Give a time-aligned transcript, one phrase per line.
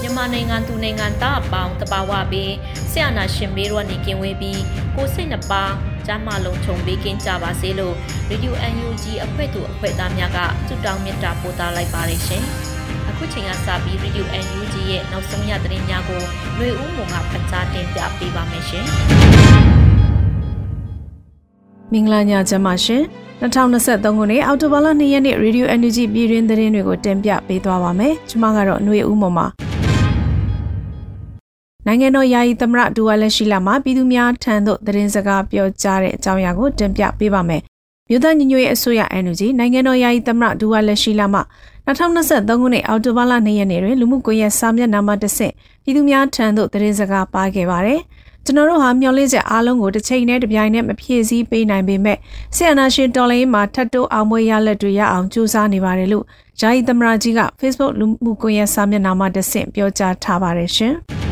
[0.00, 2.52] မြန်မာနိုင်ငံသူနိုင်ငံသားအပေါင်းတဘာဝပြီး
[2.90, 4.60] ဆရာနာရှင်မေးတော့နေကင်းဝေးပြီး
[4.96, 5.64] ကိုစိတ်နှပါ
[6.06, 7.94] ကျမ်းမာလုံးခြုံပေးကင်းကြပါစေလို့
[8.30, 12.42] Radio UNG အဖွဲ့သူအဖွဲ့သားများကဆုတောင်းမေတ္တာပို့သလိုက်ပါတယ်ရှင်။
[13.08, 16.22] အခုချိန်ကစပြီး Radio UNG ရဲ့နောက်ဆုံးရသတင်းများကို
[16.56, 18.84] ຫນွေဦးမုံကဖတ်ကြားတင်ပြပေးပါမယ်ရှင်။
[21.92, 23.02] မင်္ဂလာညချမ်းပါရှင်။
[23.42, 29.46] 2023ခုနှစ်အောက်တိုဘာလ2ရက်နေ့ Radio Energy ပြည်တွင်းသတင်းတွေကိုတင်ပြပေးသွားပါမယ်။ကျွန်မကတော့ຫນွေဦးမော်ပါ။
[31.86, 37.62] နိုင်ငံတော်ယာယီသမရဒူဝါလက်ရှိလာမှာပြည်သူများထံသို့သတင်းစကားပြောကြားတဲ့အကြောင်းအရာကိုတင်ပြပေးပါမယ်။
[38.08, 41.42] မြို့သားညီညွတ်ရေးအစိုးရ NUG နိုင်ငံတော်ယာယီသမရဒူဝါလက်ရှိလာမှာ
[41.86, 45.52] 2023ခုနှစ်အောက်တိုဘာလ2ရက်နေ့တွင်လူမှုကွန်ရက်စာမျက်နှာမှာတဆင့်
[45.84, 48.00] ပြည်သူများထံသို့သတင်းစကားပါခဲ့ပါတယ်။
[48.46, 52.18] ကျွန်တော်တို့ဟာမျှော်လင့်ချက်အားလုံးကိုတစ်ချိန်နဲ့တစ်ပြိုင်နက်မဖြည့်ဆည်းပေးနိုင်ပေမဲ့
[52.56, 56.24] ဆီယနာရှင်တော်လိုင်းမှာထပ်တိုးအောင်ပွဲရလက်တွေရအောင်ကြိုးစားနေပါတယ်လို့
[56.60, 60.94] ဂျာယီသမရာကြီးက Facebook လူမှုကွန်ရက်စာမျက်နှာမှာတဆင့်ပြောကြားထားပါတယ်ရှင်။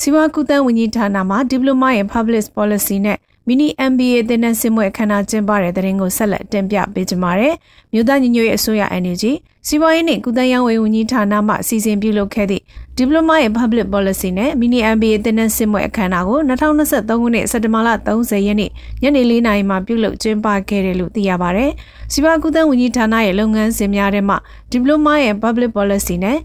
[0.00, 3.18] စီဝါကူတန်ဝန်ကြီးဌာနမှ Diploma in Public Policy နဲ့
[3.48, 7.54] Mini MBA သင်တန်းဆင်းပွဲအခမ်းအနားကျင်းပတဲ့တဲ့ရင်ကိုဆက်လက်တင်ပြပေးကြပါမယ်။
[7.92, 9.24] မြို့သားညီညွတ်ရေးအစိုးရ NUG
[9.66, 12.62] စီးပွားရေးနှင့်ကုသရေးဝန်ကြီးဌာနမှအစီအစဉ်ပြုလုပ်ခဲ့သည့်
[12.98, 18.70] Diploma in Public Policy နဲ့ Mini MBA သင်တန်းဆင်းပွဲအခမ်းအနားကို2023ခုနှစ်စက်တင်ဘာလ30ရက်နေ့
[19.02, 21.70] ညနေ4နာရီမှာပြုလုပ်ကျင်းပခဲ့တယ်လို့သိရပါတယ်။
[22.12, 24.36] စီးပွားကူးသန်းဝန်ကြီးဌာနရဲ့လုပ်ငန်းစဉ်များထဲမှာ
[24.72, 26.38] Diploma in Public Policy နဲ့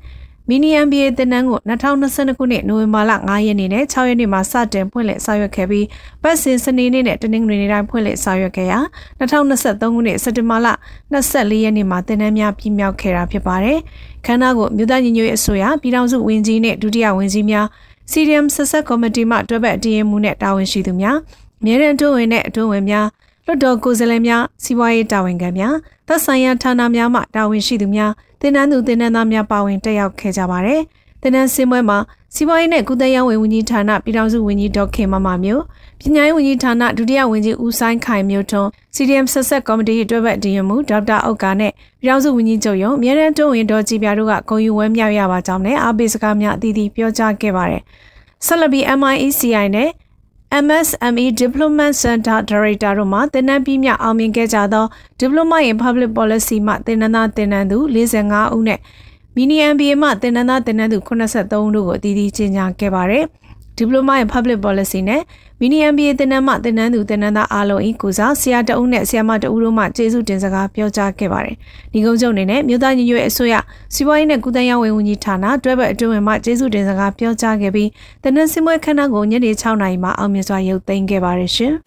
[0.50, 5.86] မီနီ MBA သင်တန်းကို2022ခုနှစ်နိုဝင်ဘာလ9ရက်နေ့နဲ့6ရက်နေ့မှာစတင်ဖွင့်လှစ်ဆောင်ရွက်ခဲ့ပြီး
[6.24, 8.80] ပတ်စဉ်စနေနေ့နဲ့တနင်္ဂနွေနေ့တိုင်းဖွင့်လှစ်ဆောင်ရွက်ခဲ့ရာ
[9.20, 10.68] 2023ခုနှစ်စက်တင်ဘာလ
[11.14, 13.80] 24ရက်နေ့မှာသင်တန်းများပြီးမြောက်ခဲ့တာဖြစ်ပါတယ်။
[14.26, 17.66] ခန်းနာကိုမြို့သားညီညွတ်ရေးအစိုးရပြည်ထောင်စုဝန်ကြီးနဲ့ဒုတိယဝန်ကြီးများ
[18.12, 21.18] CDM ဆက်ဆက်ကော်မတီမှတွဲဘက်အတည်မှုနဲ့တာဝန်ရှိသူများ
[21.60, 23.08] အမြဲတမ်းအတွင်းဝင်နဲ့အတွင်းဝင်များ
[23.46, 25.76] လွှတ်တော်ကိုယ်စားလှယ်များစီးပွားရေးတာဝန်ခံများ
[26.08, 28.12] သက်ဆိုင်ရာဌာနများမှတာဝန်ရှိသူများ
[28.46, 30.82] တင်နန်းသူတင်နန်းသားများပါဝင်တက်ရောက်ခဲ့ကြပါတယ်။
[31.22, 31.98] တင်နန်းစင်းပွဲမှာ
[32.36, 35.64] စီးပွားရေးနဲ့ကုသရေးဝန်ကြီးဌာနပြည်ထောင်စုဝန်ကြီးဒေါက်ခင်မမမျိုး
[36.02, 47.82] ပညာရေးဝန်ကြီးဌာနဒုတိယဝန်ကြီးဦးဆိုင်ခိုင်မျိုးထွန်း CDM ဆက်ဆက်ကော်မတီတွဲဘက်ဒီယမှုဒေါက်တာအုတ်ကာနဲ့ပြည်ထောင်စုဝန်ကြီးချုပ်ရုံအမြဲတမ်းတွဝင်တော်ကြည်ပြတို့ကဂုဏ်ယူဝဲမြောက်ရပါကြောင်းနဲ့အားပေးစကားများအသီးသီးပြောကြားခဲ့ပါတယ်။
[48.46, 49.90] ဆက်လက်ပြီး MIECI နဲ့
[50.52, 54.86] MSME Diplomat Center Director တို့မှတင်နန်းပြီးမြအောင်မြင်ခဲ့ကြသော
[55.20, 58.80] Diploma in Public Policy မှတင်နန်းသားတင်နန်းသူ45ဦးနဲ့
[59.36, 63.26] Mini MBA မှတင်နန်းသားတင်နန်းသူ83ဦးတို့ကိုအသီးသီးကြီးညာခဲ့ပါတယ်။
[63.78, 65.22] Diploma in Public Policy နဲ့
[65.62, 71.56] Mini MBA သင်တန်းမှသင်တန်းသူသင်တန်းသားအားလုံးဤကိုစားဆရာတအုပ်နဲ့ဆရာမတအုပ်တို့မှကျေးဇူးတင်စကားပြောကြားခဲ့ပါတယ်။
[71.94, 73.56] ဒီကုန်းချုပ်အနေနဲ့မြို့သားညီညွတ်ရေးအစိုးရ
[73.94, 77.90] စီးပွားရေးနဲ့ကုသရေးဝန်ကြီးဌာနတွဲဘက်အတွင်းဝင်မှကျေးဇူးတင်စကားပြောကြားခဲ့ပြီး
[78.24, 81.74] သင်တန်းစင်ပွဲခန်းနာကိုညနေ6နာရီမှာအောင်မြင်စွာရုပ်သိမ်းခဲ့ပါတယ်ရှင်။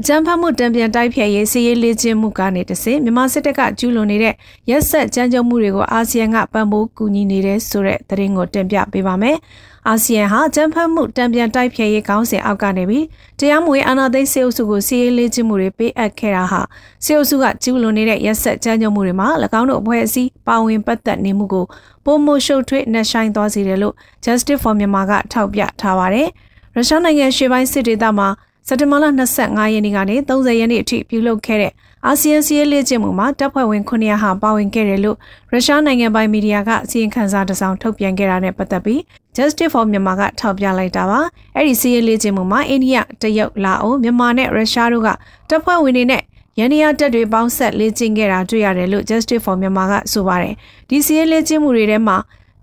[0.00, 4.34] အကြမ်းဖက်မှုတံပြန်တိုက်ဖျက်ရေးစီးရေးလေ့ကျင့်မှုကနေတဆင့်မြန်မာစစ်တပ်ကကျူးလွန်နေတဲ့
[4.70, 9.36] ရက်ဆက်ကြမ်းကြုတ်မှုတွေကိုအာဆီယံကပံ့ပိုးကူညီနေတဲ့ဆိုတဲ့သတင်းကိုတင်ပြပေးပါမယ်။
[9.88, 13.04] အာဆီယံဟာအကြမ်းဖက်မှုတံပြန်တိုက်ဖျက်ရေးကောင်းစဉ်အောက်ကနေပြီး
[13.38, 16.60] တရားမဝင်အာဏာသိမ်းစေအုပ်စုကိုစီးရေးလေ့ကျင့်မှုတွေပေးအပ်ခဲ့တာဟာ
[17.04, 19.28] စေအုပ်စုကကျူးလွန်နေတဲ့ရက်ဆက်ကြမ်းကြုတ်မှုတွေမှာ၎
[19.60, 21.64] င်းတို့အဖွဲ့အစည်းပါဝင်ပတ်သက်နေမှုကို
[22.04, 23.94] ပုံမရှုပ်ထွေးနှက်ဆိုင်သွားစေတယ်လို့
[24.24, 26.28] Justice for Myanmar ကထောက်ပြထားပါတယ်။
[26.74, 28.28] ရုရှားနိုင်ငံရှေ့ပိုင်းစစ်ဒေသမှာ
[28.66, 29.04] စက်တင်ဘာလ
[29.40, 31.72] 25ရက်နေ့ကနေ30ရက်နေ့အထိပြုလုပ်ခဲ့တဲ့
[32.06, 35.16] အာဆီယံစီးရဲလေ့ကျင့်မှုမှာတပ်ဖွဲ့ဝင်900ဟာပါဝင်ခဲ့တယ်လို့
[35.50, 39.00] ရုရှားနိုင်ငံပိုင်မီဒီယာကအစီရင်ခံစာတစ်စောင်ထုတ်ပြန်ခဲ့တာနဲ့ပတ်သက်ပြီး
[39.36, 41.20] Justice for Myanmar ကထောက်ပြလိုက်တာပါ
[41.56, 45.08] အဲ့ဒီစီးရဲလေ့ကျင့်မှုမှာအိန္ဒိယတရုတ်လာအိုမြန်မာနဲ့ရုရှားတို့က
[45.48, 46.22] တပ်ဖွဲ့ဝင်တွေနဲ့
[46.58, 50.54] ရန်နီယာတပ်တွေပေါင်းဆက်လေ့ကျင့်ခဲ့တာတွေ့ရတယ်လို့ Justice for Myanmar ကဆိုပါတယ်
[50.88, 52.16] ဒီစီးရဲလေ့ကျင့်မှုတွေထဲမှာ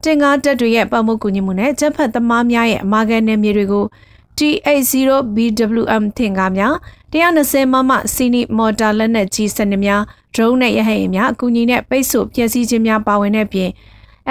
[0.03, 3.85] တင်ကားတပ်တွေရဲ့ပတ်မှုကူညီမှုနဲ့တပ်ဖက်သမားများရဲ့အမာခံနယ်မြေတွေကို
[4.37, 10.01] T80BWM ထင်ကားများတ 120မမစီနီမော်တာလက်နက်ကြီးစနစ်များ
[10.33, 13.69] drone နဲ့ရဟတ်ယာဉ်များအကူအညီနဲ့ပိတ်ဆို့ဖျက်ဆီးခြင်းများပါဝင်တဲ့ပြင်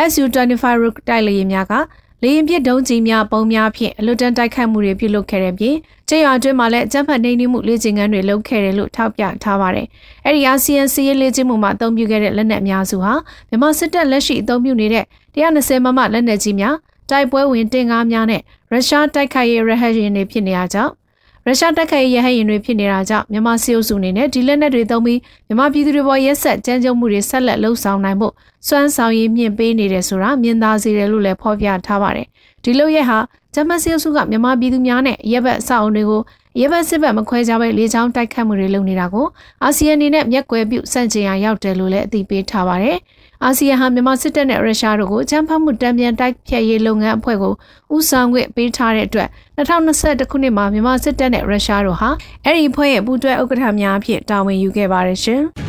[0.08, 1.74] SU-25 Rook တိုက်လေယာဉ်များက
[2.22, 5.76] လေရင်ပစ်ဒုံးကြီးများပုံများဖြင့်အလွတ်တန်းတိုက်ခတ်မှုတွေပြုလုပ်ခဲ့တဲ့ပြင်
[6.08, 9.86] ကျေးရွာအတွင်းမှာလည်းအကြမ်းဖက်နှိမ်နင်းမှုလေ့ကျင့်ခန်းတွေလုပ်ခဲ့တယ်လို့ထောက်ပြထားပါတယ်။
[10.26, 13.12] အဲဒီအာဆီယံစီးရေးလေ့ကျင့်မှုမှာအသုံးပြုခဲ့တဲ့လက်နက်အများစုဟာ
[13.48, 15.04] မြန်မာစစ်တပ်လက်ရှိအသုံးပြုနေတဲ့
[15.36, 16.76] 120မမလက်နက်ကြီးများ
[17.10, 20.92] တိုက်ပွဲဝင်တင်ကားများနဲ့ရုရှားတိုက်ခိုက်ရေးရဟတ်ယာဉ်တွေဖြစ်နေကြကြောင်း
[21.48, 28.32] ရုရှားတိုက်ခိုက်ရေးရဟတ်ယာဉ်တွေဖြစ်နေတာကြောင့်မြန်မာစစ်အုပ်စုအနေနဲ့ဒီလက်နက်တွေသုံးပြီးမြန်မာပြည်သူတွေပေါ်ရက်ဆက်ကြမ်းကြုတ်မှုတွေဆက်လက်လှုပ်ဆောင်နိုင်ဖို့
[28.68, 32.26] စွမ်းဆောင်ရည်မြင့်ပေးနေတယ်ဆိုတာမြင်သာစေတယ်လို့လည်းဖော်ပြထားပါတယ်။
[32.64, 33.18] ဒီလိုရက်ဟာ
[33.54, 36.22] ဂျမတ်စစ်အုပ်စုကမြန်မာပြည်သူများနဲ့ရက်ဘက်အဆောက်အုံတွေကို
[36.60, 39.26] ရဲဘက်စစ်ဘက်မခွဲခြားပဲလေချောင်းတိုက်ခတ်မှုတွေလုပ်နေတာကို
[39.64, 42.96] အာဆီယံအနေနဲ့မျက်ကွယ်ပြုစန့်ကျင်ရရောက်တယ်လို့လည်းအသိပေးထားပါတယ်။
[43.44, 47.52] အာဆီယံဟာမြန်မာစစ်တပ်နဲ့ရုရှားတို့ကိုအကြမ်းဖက်မှုတံပြန်တိုက်ဖျက်ရေးလုပ်ငန်းအဖွဲ့ကို
[47.94, 49.28] ဦးဆောင်ခွင့်ပေးထားတဲ့အတွက်
[49.58, 52.08] 2021ခုနှစ်မှာမြန်မာစစ်တပ်နဲ့ရုရှားတို့ဟာ
[52.44, 55.42] အဲ့ဒီအဖွဲ့ရဲ့ပူးတွဲဥက္ကဋ္ဌများအဖြစ်တာဝန်ယူခဲ့ပါတယ်ရှင်။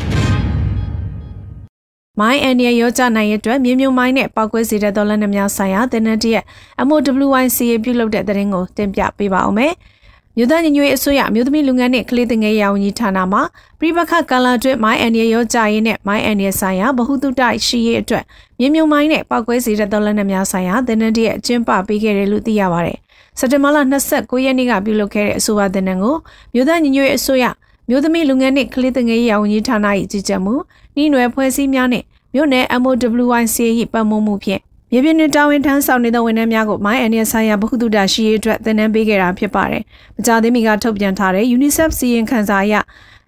[2.19, 6.43] မိုင်းအန်ဒီရောကြနိုင်ရတဲ့မြေမြုံမိုင်းနဲ့ပောက်ကွဲစေတဲ့ဒေါ်လာနှများဆိုင်ရာတင်နက်တရဲ့
[6.87, 9.73] MOWICA ပြုလုပ်တဲ့တဲ့ရင်ကိုတင်ပြပေးပါအောင်မယ်။
[10.39, 13.39] မြို့သားညီညွတ်ရေးအစိုးရမြို့သမီးလူငန်းနဲ့ကလေးငယ်ရေးဝန်ကြီးဌာနမှ
[13.79, 18.23] ပြည်ပခကာလာတွင်မိုင်းအန်ရရောကြရေးနဲ့မိုင်းအန်ရဆိုင်ရာဗဟုသုတရှိရေးအတွက်
[18.59, 22.97] မြေမြုံမိုင်းနဲ့ပောက်ကွဲစေတဲ့တော်လက်နက်များဆိုင်ရာတင်နက်ရဲ့အကျဉ်းပပေးခဲ့တယ်လို့သိရပါတယ်။
[23.39, 23.77] စက်တင်ဘာလ
[24.11, 26.15] 29ရက်နေ့ကပြုလုပ်ခဲ့တဲ့အဆိုပါတင်နက်ကို
[26.53, 27.45] မြို့သားညီညွတ်ရေးအစိုးရ
[27.89, 30.55] မြို့သမီးလူငန်းနဲ့ကလေးငယ်ရေးဝန်ကြီးဌာန၏ကြီးကြပ်မှု
[30.95, 33.57] နှီးနွယ်ဖွဲ့စည်းများနဲ့မြို့နယ် MOWIC
[33.93, 34.61] ၏ပတ်မမှုဖြင့်
[34.91, 39.83] မြေပြင်တွင်တာဝန်ထမ်းဆောင်နေသောဝန်ထမ်းများကိုမိုင်းအန်ရဆိုင်ရာဗဟုသုတရှိရေးအတွက်သင်တန်းပေးခဲ့တာဖြစ်ပါတယ်။
[40.17, 42.75] မကြာသေးမီကထုတ်ပြန်ထားတဲ့ UNICEF စီရင်ခံစာအရ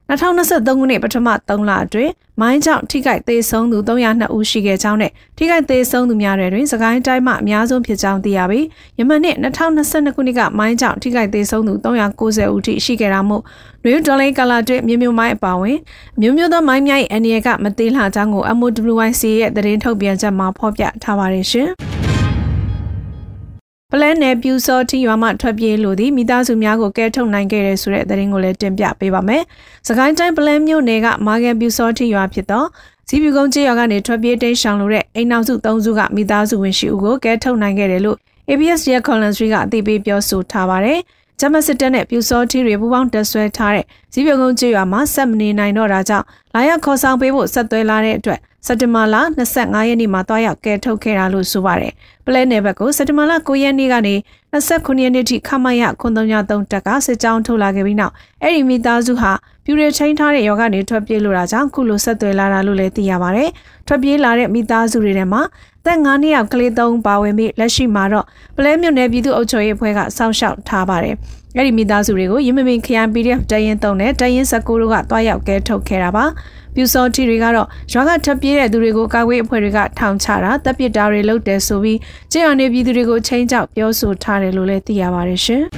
[0.09, 2.11] 2023ခုနှစ်ပထမ3လအတွင်း
[2.41, 8.65] မိုင်းကြောင့်ထိခိုက်သေးဆုံးသူ302ဦးရှိခဲ့ကြောင်းနဲ့ထိခိုက်သေးဆုံးသူများတွင်စကိုင်းတိုင်းမှအများဆုံးဖြစ်ကြောင်းသိရပြီး
[8.99, 13.43] ယမန်နှစ်2022ခုနှစ်ကမိုင်းကြောင့်ထိခိုက်သေးဆုံးသူ390ဦးထိရှိခဲ့တာမို့
[13.83, 15.77] နွေဒေါ်လာကာလာတွင်မြို့မြို့မိုင်းအပါဝင်
[16.21, 21.69] မြို့မြို့သောမိုင်းများ၏အနေရကမသေးလှကြောင်းကို MOWIC ရဲ့သတင်းထုတ်ပြန်ချက်မှာဖော်ပြထားပါတယ်ရှင်။
[23.93, 29.43] ပလန်နယ်ပြူစောတီရွာမှထွက်ပြေးလို့သည်မိသားစုများကိုကဲထုတ်နိုင်ခဲ့တဲ့ဆိုတဲ့သတင်းကိုလည်းတင်ပြပေးပါမယ်။
[29.87, 32.63] စကိုင်းတိုင်းပလန်မြို့နယ်ကမာဂန်ပြူစောတီရွာဖြစ်သော
[33.07, 38.17] ဇီးပြူကုန်းကျေးရွာကနေထွက်ပြေးတိမ်းရှောင်လို့တဲ့အိမ်နောက်စု၃စုကမိသားစုဝင်ရှိဦးကိုကဲထုတ်နိုင်ခဲ့တယ်လို့
[38.49, 40.99] ABS ရဲ့ Collins Street ကအသိပေးပြောဆိုထားပါတယ်။
[41.39, 49.15] ဂျမစစ်တပ်နဲ့ပြူစောတီတွေပူးပေါင်းတက်ဆွဲထားတဲ့ဇီးပြူကုန်းကျေးရွာမှာဆက်မနေနိုင်တော့တာကြောင့်လာရောက်ခေါ်ဆောင်ပေးဖို့ဆက်သွဲလာတဲ့အတွက် စက်တင်ဘာလ
[49.51, 51.93] 25ရက်နေ့မှာတွားရောက်ကဲထုတ်ခဲ့တာလို့ဆိုပါတယ်။
[52.25, 54.15] ပလဲနယ်ဘက်ကိုစက်တင်ဘာလ9ရက်နေ့ကနေ
[54.53, 59.31] 29ရက်နေ့ထိခမရ93တက်ကစစ်ကြောင်းထုတ်လာခဲ့ပြီးနောက်အဲ့ဒီမိသားစုဟာ
[59.65, 63.49] ပြူရချင်းထားတဲ့ယောဂကနေထွက်ပြေးလို့တာကြောင့်ခုလိုဆက်သွယ်လာတာလို့လည်းသိရပါတယ်။
[63.87, 65.41] ထွက်ပြေးလာတဲ့မိသားစုတွေထဲမှာ
[65.85, 68.25] သက်9နှစ်ယောက်ကလေး3ပါဝင်ပြီးလက်ရှိမှာတော့
[68.57, 71.15] ပလဲမြို့နယ်ပြည်သူ့အုပ်ချုပ်ရေးအဖွဲ့ကစောင့်ရှောက်ထားပါတယ်။
[71.55, 76.25] အဲ့ဒီမိသားစုတွေကိုရင်းမမင်ခရိုင် PDF တရင်တုံနဲ့တရင်19တို့ကတွားရောက်ကဲထုတ်ခဲ့တာပါ
[76.75, 81.99] ပြူစောတီတွေကတော့ရွာကထပ်ပြေးတဲ့သူတွေကိုကာကွယ်အဖွဲ့တွေကထောင်ချတာတပ်ပစ်တာတွေလုပ်တယ်ဆိုပြီး
[82.31, 85.63] ကြေးရွာနေပြည်သူတွေကိုချင်းချောက်ပြောဆိုထားတယ်လို့လည်းသိရပါတယ်ရှင်။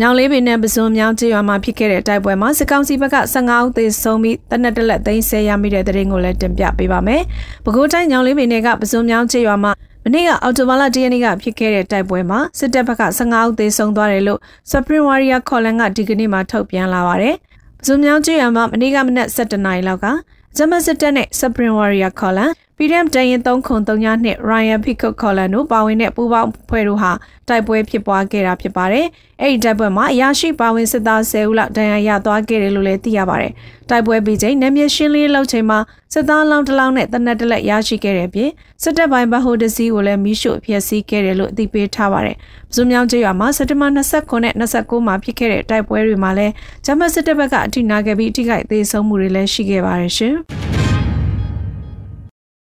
[0.00, 7.22] ညောင်လေးပင်နဲ့ပစုံမြောင်းကျေးရွာမှာဖြစ်ခဲ့တဲ့တိုက်ပွဲမှာစစ်ကောင်စီဘက်က15ဦးသေဆုံးပြီးတနက်တလက်သိမ်းဆဲရမိတဲ့တဲ့ရင်ကိုလည်းတင်ပြပေးပါမယ်။
[7.64, 9.72] ပဲခူးတိုင်းညောင်လေးပင်တွေကပစုံမြောင်းကျေးရွာမှာ
[10.04, 14.40] မနေ့ကအော်တိုဘာလ၁ရက်နေ့ကဖြစ်ခဲ့တဲ့တိုက်ပွဲမှာစစ်တပ်ဘက်က15ဦးသေဆုံးသွားတယ်လို့
[14.70, 17.36] Supreme Warrior Column ကဒီကနေ့မှထုတ်ပြန်လာပါတယ်။
[17.86, 20.06] ပစုံမြောင်းကျွော်မှာမနေ့ကမနက်7:00နာရီလောက်က
[20.56, 27.12] ဂျမစစ်တပ်နဲ့ Supreme Warrior Column PDM တရင်303နဲ့ Ryan Peacock Column တို့ပါဝင်တဲ့ပူးပေါင်းဖွဲ့တို့ဟာ
[27.48, 29.06] တိုက်ပွဲဖြစ်ပွားခဲ့တာဖြစ်ပါတယ်။
[29.40, 33.52] အဲ့ဒီတိုက်ပွဲမှာအရာရှိပါဝင်စစ်သား10ဦးလောက်ဒဏ်ရာရသွားခဲ့တယ်လို့လည်းသိရပါတယ်။
[33.90, 35.78] တိုက်ပွဲပြီးချိန်နမျက်ရှင်းလင်းလောက်ချိန်မှာ
[36.12, 38.50] စစ်သားလောင်းတစ်လောင်းနဲ့တနက်တလက်ရရှိခဲ့တဲ့ပြင်
[38.82, 42.36] စစ်တပ်ပိုင်းဘဟိုတစီကိုလည်းမိရှို့ဖျက်ဆီးခဲ့တယ်လို့အသိပေးထားပါတယ်။
[42.70, 46.52] ပစုံမြောင်းကျေးရွာမှာစက်တင်ဘာ29နဲ့29မှာဖြစ်ခဲ့တဲ့တိုက်ပွဲတွေမှာလည်း
[46.86, 50.36] ဂျမတ်စစ်တပ်ဘက်ကအထိနာခဲ့ပြီးအထိခိုက်သေးဆုံးမှုတွေလည်းရှိခဲ့ပါတယ်ရှင်။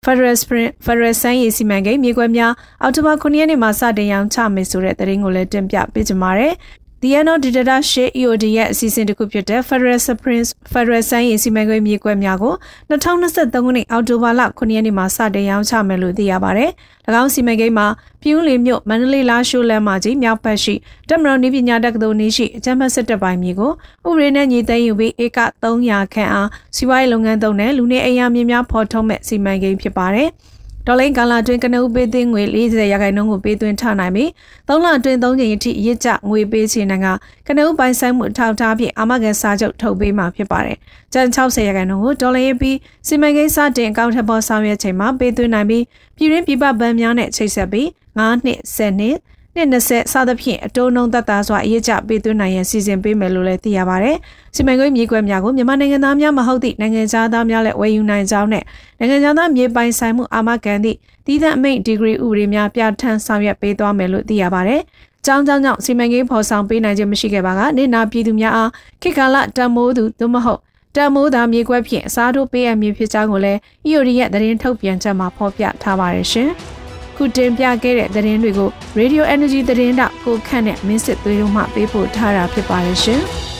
[0.07, 6.53] Federal Sprint Federal စမ်းရည်စီမံကိန်းမြေကွက်များအောက်တိုဘာ9ရက်နေ့မှာစတင်ရောင်းချမယ်ဆိုတဲ့သတင်းကိုလည်းတင်ပြပေးကြပါမယ်။
[6.99, 12.53] The Anno Data Share EOD ရဲ့အစီအစဉ်တစ်ခုဖြစ်တဲ့ Federal Sprint Federal စမ်းရည်စီမံကိန်းမြေကွက်များကို
[12.89, 16.69] 2023ခုနှစ်အောက်တိုဘာလ9ရက်နေ့မှာစတင်ရောင်းချမယ်လို့သိရပါတယ်။၎
[17.21, 17.87] င်းစီမံကိန်းမှာ
[18.21, 20.75] ပြူးလီမြို့မန္တလေးလားရှိုးလမ်းမကြီးမြောက်ဘက်ရှိ
[21.09, 23.71] တမတော်နည်းပညာတက္ကသိုလ်နေရှိအကျမ်းဖတ်စစ်တပ်ပိုင်းမြေကို
[24.07, 30.29] ဥပဒေနဲ့ညီသိမ်းယူပြီးဧက300ခန့်အားစီးပွားရေးလုပ်ငန်းသုံးတဲ့လူနေအိမ်ယာမြေများဖော်ထုတ်မဲ့စီမံကိန်းဖြစ်ပါတယ်။
[30.89, 34.29] ဒေါ်လိန်ကာလာတွင်ကနဦးပေးသွင်းငွေ40ရာခိုင်နှုန်းကိုပေးသွင်းထနိုင်ပြီး
[34.67, 37.07] 3လအတွင်း3ချိန်အထိရစ်ကျငွေပေးချေနိုင်က
[37.47, 40.77] ကနဦးပိုင်ဆိုင်မှုထောက်ထားဖြင့်အာမခံစာချုပ်ထုတ်ပေးမှာဖြစ်ပါတယ်။
[41.13, 42.77] ကျန်60ရာခိုင်နှုန်းကိုဒေါ်လိန်ပြီး
[43.07, 45.83] စီမံကိန်းစတင်အကောင့်ထပ်ပေါ်ဆောင်ရွက်ချိန်မှာပေးသွင်းနိုင်ပြီး
[46.17, 49.17] ပြည်ရင်းပြည်ပဘဏ်များနဲ့ချိတ်ဆက်ပြီး9နှစ်10နှစ်
[49.57, 54.17] နှစ်20စသဖြင့်အတုံးနှုံသက်သာစွာအရေးကြပေးသွင်းနိုင်ရန်စီစဉ်ပေးမယ်လို့လည်းသိရပါတယ်။
[54.55, 58.63] စီမံကိန်းမြေကွက်များကိုမြန်မာနိုင်ငံသားများမဟုတ်သည့်နိုင်ငံသားသားများလည်းဝယ်ယူနိုင်ကြောင်းနဲ့
[58.99, 64.81] နိုင်ငံသားမြေပိုင်ဆိုင်မှုအာမခံသည့်တည်တဲ့အမိန့်ဒီဂရီဥပဒေများပြဋ္ဌာန်းဆောင်ရွက်ပေးသွားမယ်လို့သိရပါတယ်။
[65.25, 68.69] ကြောင်းကြောင်းကြောင့်စီမံကိန်းဖော်ဆောင်ပေးနိုင်ခြင်းမရှိခဲ့ပါကနေနာပြည်သူများအား
[69.01, 70.59] ခေတ်ကာလတံမိုးသူသို့မဟုတ်
[70.95, 76.51] တံမိုးသားမြေကွက်ဖြင့်အစားထိုးပေးအပ်မည်ဖြစ်ကြောင်းကိုလည်း EOD ရဲ့သတင်းထုတ်ပြန်ချက်မှာဖော်ပြထားပါတယ်ရှင်။
[77.17, 78.69] ခုတင်ပြခဲ့တဲ့သတင်းတွေကို
[78.99, 83.21] Radio Energy သတင်းတောက်ကိုခန့်နဲ့မင်းစစ်သွေးတို့မှပေးပို့ထားတာဖြစ်ပါတယ်ရှင်။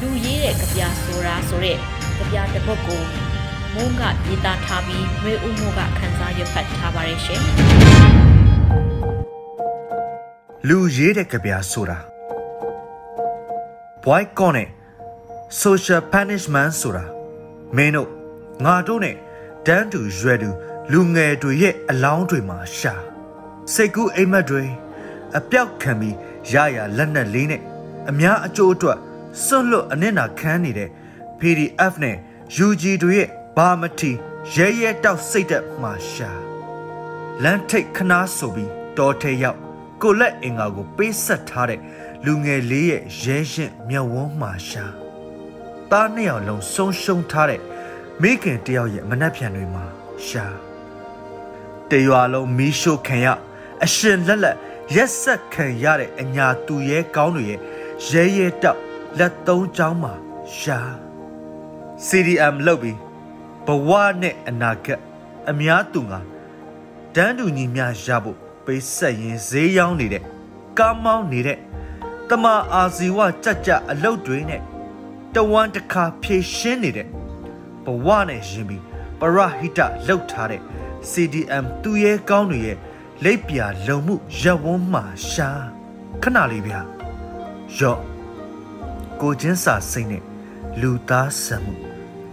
[0.00, 1.76] လူရေးတဲ့ကြပြဆိုတာဆိုတဲ့
[2.18, 3.02] ကြပြတစ်ပုဒ်ကို
[3.74, 7.40] မုန်းကရေးသားထားပြီးရွေးဦးမို့ကခန်းစားရွတ်ဖတ်ထားပါရဲ့ရှင်
[10.68, 11.98] လူရေးတဲ့ကြပြဆိုတာ
[14.04, 14.68] boy ကောနဲ့
[15.62, 17.04] social punishment ဆိုတာ
[17.76, 18.08] မင်းတို့
[18.64, 19.16] ငါတို့နဲ့
[19.66, 20.50] တန်းတူရွယ်တူ
[20.92, 22.94] လူငယ်တွေရဲ့အလောင်းတွေမှာရှာ
[23.74, 24.64] စိတ်ကူးအိမ်မက်တွေ
[25.38, 26.16] အပြောက်ခံပြီး
[26.52, 27.62] ရရလက်နက်လေးနဲ့
[28.10, 28.98] အများအကျိုးအတွက်
[29.44, 30.90] စွန့်လွတ်အနစ်နာခံနေတဲ့
[31.40, 32.16] PDF နဲ့
[32.66, 34.12] UG တို့ရဲ့ဘာမတီ
[34.54, 36.30] ရဲရဲတောက်စိတ်သက်မှာရှာ
[37.42, 39.58] လမ်းထိတ်ခနာဆိုပြီးတော်ထဲရောက်
[40.02, 41.80] ကိုလက်အင်္ဂါကိုပေးဆက်ထားတဲ့
[42.24, 44.84] လူငယ်လေးရဲ့ရဲရင်မျက်ဝန်းမှာရှာ
[45.90, 47.60] သားနှစ်ယောက်လုံးဆုံးရှုံးထားတဲ့
[48.22, 49.84] မိခင်တယောက်ရဲ့မနှက်ဖြန်တွေမှာ
[50.26, 50.46] ရှာ
[51.90, 53.26] တရွာလုံးမီးရှို့ခံရ
[53.84, 54.56] အရှင်လက်လက်
[54.94, 57.60] ရက်ဆက်ခံရတဲ့အညာသူရဲကောင်းတွေရဲ့
[58.08, 58.80] ရဲရဲတောက်
[59.18, 60.14] လက်သုံးချောင်းမှာ
[60.58, 60.78] ရှာ
[62.06, 62.98] CDM လုပ်ပြီး
[63.66, 63.90] ဘဝ
[64.22, 65.00] နဲ့အနာဂတ်
[65.50, 66.20] အများသူငါ
[67.14, 70.22] တန်းတူညီမျှရဖို့ပေးဆက်ရင်ဈေးရောင်းနေတဲ့
[70.78, 71.58] ကားမောင်းနေတဲ့
[72.28, 74.60] တမအာဇီဝကြကြအလုတ်တွေနဲ့
[75.34, 77.06] တဝမ်းတစ်ခါဖြည့်ရှင်းနေတဲ့
[77.84, 78.82] ဘဝနဲ့ရင်ပြီး
[79.20, 80.62] ပရဟိတလှုပ်ထားတဲ့
[81.10, 82.76] CDM သူရဲကောင်းတွေရဲ့
[83.24, 85.48] လိပ်ပြလုံမှုရက်ဝန်းမှာရှာ
[86.22, 86.80] ခဏလေးဗျာ
[87.78, 88.15] ရော့
[89.22, 90.22] ကိုချင်းစာစိတ်နဲ့
[90.80, 91.74] လူသားဆံမှု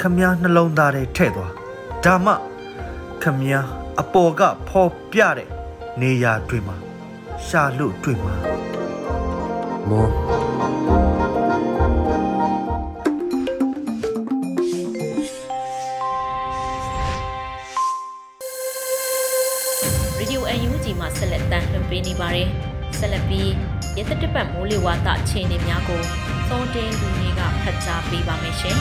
[0.01, 1.53] ခမည်းနှလုံးသားထဲထည့်သွား
[2.03, 2.33] ဒါမှ
[3.23, 3.65] ခမည်း
[4.01, 5.49] အပေါ်ကဖော်ပြတဲ့
[6.01, 6.75] နေရာတွေမှာ
[7.45, 8.33] ရှာလို့တွေ့မှာ
[9.89, 10.07] မော
[20.17, 22.47] ရေဒီယို UNG မှာဆက်လက်တန်လှည့်ပေးနေပါတယ်
[22.99, 23.51] ဆက်လက်ပြီး
[23.97, 26.01] ရသတပတ်မိုးလေဝသအခြေအနေများကို
[26.53, 28.77] စောတင်းလူကြီးကဖတ်ကြားပေးပါမယ်ရှင်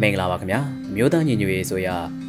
[0.00, 0.60] မင်္ဂလာပါခင်ဗျာ
[0.96, 1.88] မြို့သားညီညွတ်ရေးဆိုရ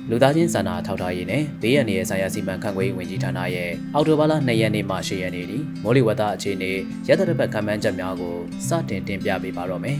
[0.09, 6.71] လူသားချင်းစာနာထောက်ထားရေးနဲ့ဘေးရန်ရဲ့ဆိုင်ရာစီမံခန့်ခွဲရေးဝန်ကြီးဌာနရဲ့အော်တိုဘာလ2ရက်နေ့မှ10ရက်နေ့ထိမိုးလေဝသအခြေအနေ
[7.07, 8.35] ရသတပတ်ခန့်မှန်းချက်များကို
[8.67, 9.97] စတင်တင်ပြပေးပါတော့မယ်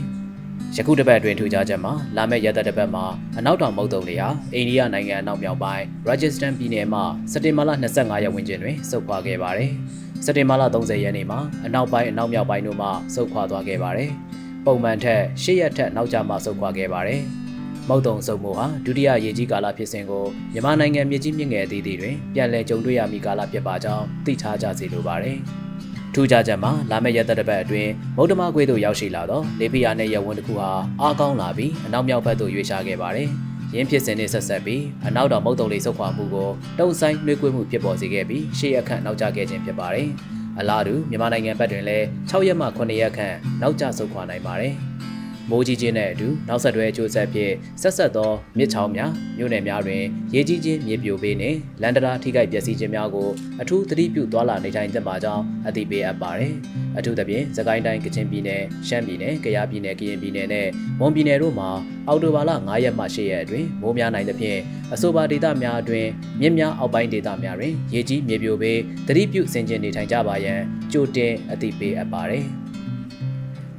[0.76, 3.04] ယခုတစ်ပတ်အတွင်းထူးခြားချက်မှာလာမယ့်ရက်သက်တစ်ပတ်မှာ
[3.38, 9.72] အနောက်တောင်မုတ်တုံတွေဟာအိန္ဒိယနိုင်ငံအနောက်မြောက်ပိုင်း Rajasthan ပြည်နယ်မှာစက်တင်ဘာလ25ရက်ဝန်းကျင်တွင်ဆုတ်ခွာခဲ့ပါတယ်။
[10.24, 14.10] စက်တင်ဘာလ30ရက်နေ့မှာအနောက်ပိုင်းအနောက်မြောက်ပိုင်းတို့မှဆုတ်ခွာသွားခဲ့ပါတယ်။
[14.66, 17.20] ပုံမှန်ထက်10ရက်ထက်နောက်ကျမှဆုတ်ခွာခဲ့ပါတယ်။
[17.88, 25.36] မုတ်တုံစုံမှုဟာဒုတိယရေကြီးကာလဖြစ်စဉ်ကိုမြန်မာနိုင်ငံမြေကြီးမြင့်ငယ်အသီးသီးတွင်ပြန်လည်ကြုံတွေ့ရမည့်ကာလဖြစ်ပါကြောင်းသိထားကြစေလိုပါတယ်။
[26.14, 33.30] ထူးခြားချက်မှာလာမယ့်ရက်သက်တစ်ပတ်အတွင်းမုတ်တမကွေးသို့ရောက်ရှိလာတော့လေပီယာနဲ့ရဝန်းတစ်ခုဟာအားကောင်းလာပြီးအနောက်မြောက်ဘက်သို့ရွေ့ရှားခဲ့ပါတယ်။
[33.74, 40.08] ရင်းဖြစ်စဉ်နဲ့ဆက်ဆက်ပြီးအနောက်တော်မုတ်တုံလေးဆုတ်ခွာမှုကိုတုံဆိုင်နှွေးကွေးမှုဖြစ်ပေါ်စေခဲ့ပြီးရှေ့ရက်ခန့်နောက်ကျခဲ့ခြင်းဖြစ်ပါတယ်။
[40.58, 44.74] အလားတူမြန်မာနိုင်ငံဘက်တွင်လည်း6ရက်မှ9ရက်ခန့်နောက်ကျဆုတ်ခွာနိုင်ပါတယ်။
[45.54, 50.02] မိုးကြီးခြင်းနဲ့အတူနောက်ဆက်တွဲအကျိုးဆက်ဖြင့်ဆက်ဆက်သောမြစ်ချောင်းများမြို့နယ်များတွင်
[50.34, 53.28] ရေကြီးခြင်းမြေပြိုပေးနှင့်လန်ဒရာထိခိုက်ပျက်စီးခြင်းများကို
[53.60, 56.52] အထူးသတိပြုသွားလာနေထိုင်သင့်ပါကြောင်းအသိပေးအပ်ပါတယ်။
[56.98, 60.68] အထူးသဖြင့်စကိုင်းတိုင်းကချင်ပြည်နယ်ရှမ်းပြည်နယ်ကယားပြည်နယ်ကရင်ပြည်နယ်နဲ့
[61.00, 61.70] မွန်ပြည်နယ်တို့မှာ
[62.08, 64.58] အောက်တိုဘာလ9ရက်မှ10ရက်အတွင်းမိုးများနိုင်သဖြင့်
[64.92, 66.08] အဆိုပါဒေသများအတွင်း
[66.40, 68.78] မြစ်များအောက်ပိုင်းဒေသများတွင်ရေကြီးမြေပြိုပေး
[69.08, 70.60] သတိပြုဆင်ခြင်နေထိုင်ကြပါရန်
[70.92, 72.46] ကြိုတင်အသိပေးအပ်ပါတယ်။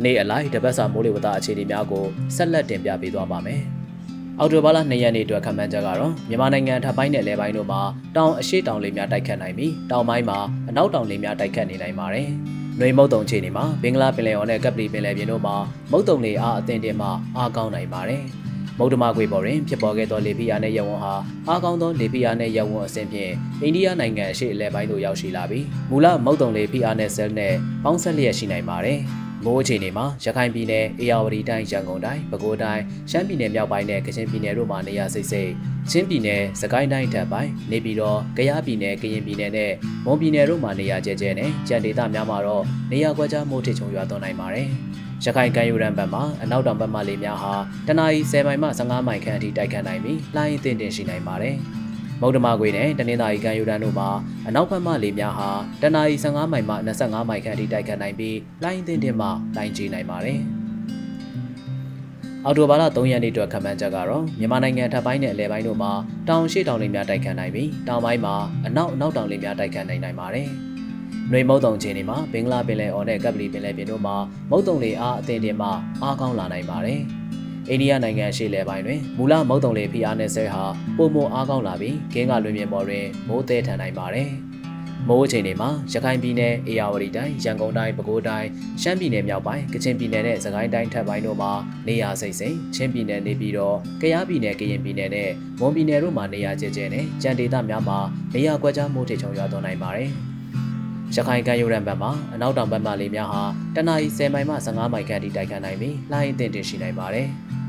[0.03, 3.61] နေ့အလိုက်တပတ်စာမိုးလေဝသအခြေအနေများကိုဆက်လက်တင်ပြပေးသွားပါမယ်။
[4.39, 7.81] အော်တိုဘာလ2ရက်နေ့အတွက်ခန့်မှန်းချက်ကတော့မြန်မာနိုင်ငံထပ်ပိုင်းနဲ့လယ်ပိုင်းတို့မှာ
[8.15, 12.27] တောင်အရှိတောင်လေများတိုက်ခတ်နိုင်ပြီးတောင်ပိုင်းမှာအနောက်တောင်လေများတိုက်ခတ်နေနိုင်ပါတယ်။
[12.79, 15.55] နှွေမုတ်တုံခြေနေမှာဘင်္ဂလားပင်လယ်အော်နဲ့ကပ်ပလီပင်လယ်ပြင်တို့မှာ
[15.91, 17.07] မုတ်တုံလေအားအသင့်တင်မှ
[17.37, 18.23] အားကောင်းနိုင်ပါတယ်။
[18.79, 21.13] မုတ်တမကွေပေါ်တွင်ဖြစ်ပေါ်ခဲ့သောလေဖိအားနှင့်ရဝန်းဟာ
[21.47, 29.01] အားကောင်းသောလေဖိအားနှင့်ရဝန်းအဆင့်ဖြင့်အိန္ဒိယနိုင်ငံအရှေ့အလယ်ပိုင်းသို့ရောက်ရှိလာပြီးမူလမုတ်တုံလေဖိအားနှင့်ဆဲလ်နှင့်ပေါင်းဆက်လျက်ရှိနိုင်ပါတယ်။
[29.45, 35.51] မိုးအခြေအနေမှာရခိုင်ပြည်နယ်အေရဝတီတိုင်းရန်ကုန်တိုင်းပဲခူးတိုင်းရှမ်းပြည်နယ်မြောက်ပိုင်းနဲ့ကချင်ပြည်နယ်တို့မှာနေရာစိတ်စိတ်
[35.91, 39.71] ချင်းပြည်နယ်စကိုင်းတိုင်းထပ်ပိုင်းနေပြည်တော်ကယားပြည်နယ်ကရင်ပြည်နယ်နဲ့
[40.05, 44.67] မွန်ပြည်နယ်တို့မှာနေရာကျဲကျဲနဲ့ကြံဒေသများမှာတော့နေရာကွက်ကြားမိုးထစ်ချုံရွာသွန်းနိုင်ပါတယ်
[45.25, 47.53] ရခိုင်ကမ်းရိုးတန်းဘက်မှာအနောက်တောင်ဘက်မှလေများဟာ
[47.87, 51.57] တနအီ10မိုင်မှ15မိုင်ခန့်အထိတိုက်ခတ်နိုင်ပြီးလှိုင်းအသင့်တင်ရှိနိုင်ပါတယ်။
[52.23, 54.09] မုတ်တမခွေနဲ့တနင်္သာရီကမ်းရိုးတန်းတို့မှာ
[54.47, 55.49] အနောက်ဘက်မှလေများဟာ
[55.81, 59.27] တနအီ15မိုင်မှ25မိုင်ခန့်အထိတိုက်ခတ်နိုင်ပြီးလိုင်းအသင့်တင်မှ
[59.57, 60.39] လိုင်းကြီးနိုင်ပါတယ်။
[62.45, 65.91] အော်တိုဘာလ3ရက်နေ့အတွက်ခန့်မှန်းချက်ကတော့မြန်မာနိုင်ငံထပ်ပိုင်းနဲ့အလဲပိုင်းတို့မှာ
[66.29, 70.47] တောင်ရှိတောင်လေများတိုက်ခတ်နိုင်ပြီးတောင်ပိုင်းမှာအနောက်အနောက်တောင်လေများတိုက်ခတ်နိုင်နိုင်ပါတယ်။
[71.31, 74.15] နှွေမုတ်တုံချင်းတွေမှာဘင်္ဂလားပင်လယ်အော်နဲ့ကပ်ပလီပင်လယ်ပြင်တို့မှာ
[74.49, 75.69] မုတ်တုံလေအားအသင့်တင်မှ
[76.01, 77.01] အားကောင်းလာနိုင်ပါတယ်။
[77.69, 80.63] အိန္ဒိယနိုင်ငံရှေ့လယ်ပိုင်းတွင်မူလမုတ်တုံလေဖိအားနဲ့ဆဲဟာ
[80.97, 84.29] ပုံမအားကောင်းလာပြီးကင်းကလွင်မြေပေါ်တွင်မိုးသေးထန်နိုင်ပါတယ်။
[85.09, 88.47] မိုးအချိန်တွေမှာရခိုင်ပြည်နယ်အေရဝတီတိုင်းရန်ကုန်တိုင်းပဲခူးတိုင်း
[88.81, 91.51] ရှမ်းပြည်နယ်မြောက်ပိုင်းကချင်ပြည်နယ်နဲ့စကိုင်းတိုင်းထပ်ပိုင်းတို့မှာ
[91.87, 95.29] နေရာစိတ်စိမ်ချင်းပြည်နယ်နေပြီးတော့ကယားပြည်နယ်ကရင်ပြည်နယ်နဲ့
[95.59, 97.99] မွန်ပြည်နယ်တို့မှာနေရာကျကျနဲ့ကြံဒေသများမှာ
[98.35, 100.11] နေရာကွက်ကြားမိုးထချုံရွာသွန်းနိုင်ပါတယ်။
[101.15, 103.43] ရခိုင်ကမ်းရိုးတန်းဘက်မှာအနောက်တောင်ဘက်မှလေများဟာ
[103.75, 107.27] တနအီ10မိုင်မှ15မိုင်ခန့်ထိတိုက်ခတ်နိုင်ပြီးလှိုင်းအသင့်တင်ရှိနိုင်ပါတယ်